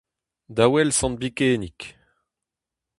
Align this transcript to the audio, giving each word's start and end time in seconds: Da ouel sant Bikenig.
Da 0.55 0.65
ouel 0.67 0.91
sant 0.97 1.15
Bikenig. 1.19 1.79